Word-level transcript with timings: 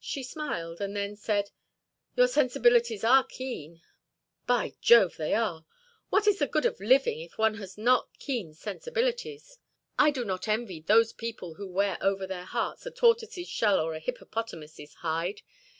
She 0.00 0.24
smiled, 0.24 0.80
and 0.80 0.96
then 0.96 1.14
said: 1.14 1.52
"Your 2.16 2.26
sensibilities 2.26 3.04
are 3.04 3.22
keen." 3.22 3.80
"By 4.44 4.74
Jove, 4.80 5.14
they 5.16 5.32
are! 5.32 5.64
What 6.08 6.26
is 6.26 6.40
the 6.40 6.48
good 6.48 6.66
of 6.66 6.80
living 6.80 7.20
if 7.20 7.38
one 7.38 7.54
has 7.58 7.78
not 7.78 8.08
keen 8.18 8.52
sensibilities? 8.52 9.58
I 9.96 10.10
do 10.10 10.24
not 10.24 10.48
envy 10.48 10.80
those 10.80 11.12
people 11.12 11.54
who 11.54 11.68
wear 11.68 11.98
over 12.00 12.26
their 12.26 12.46
hearts 12.46 12.84
a 12.84 12.90
tortoise's 12.90 13.48
shell 13.48 13.78
or 13.78 13.94
a 13.94 14.00
hippopotamus's 14.00 14.92
hide. 15.02 15.40